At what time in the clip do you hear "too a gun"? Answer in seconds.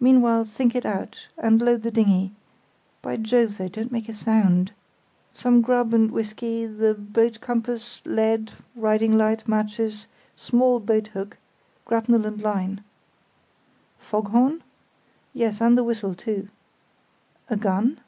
16.16-18.00